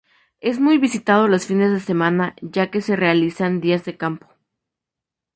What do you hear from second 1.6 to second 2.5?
de semana